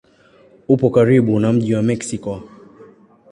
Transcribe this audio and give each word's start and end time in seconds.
Upo 0.67 0.89
karibu 0.89 1.39
na 1.39 1.53
mji 1.53 1.75
wa 1.75 1.81
Meksiko. 1.81 2.43